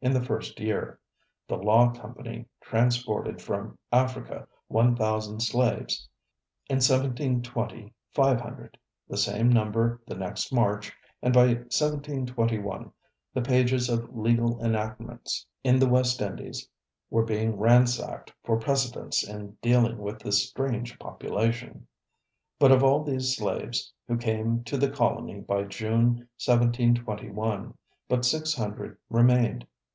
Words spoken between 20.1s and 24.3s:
this strange population. But of all these slaves who